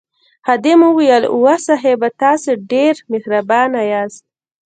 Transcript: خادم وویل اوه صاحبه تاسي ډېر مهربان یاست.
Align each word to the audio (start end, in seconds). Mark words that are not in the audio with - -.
خادم 0.45 0.79
وویل 0.87 1.23
اوه 1.35 1.55
صاحبه 1.67 2.09
تاسي 2.21 2.51
ډېر 2.71 2.95
مهربان 3.11 3.69
یاست. 3.91 4.23